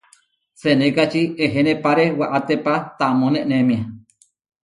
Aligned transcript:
Senékači 0.61 1.21
ehenéparéwaʼatépa 1.45 2.73
taamó 2.97 3.27
nenémia. 3.33 3.81